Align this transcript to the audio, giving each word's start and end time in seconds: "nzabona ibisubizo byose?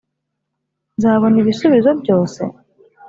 "nzabona 0.97 1.35
ibisubizo 1.43 1.89
byose? 2.01 2.41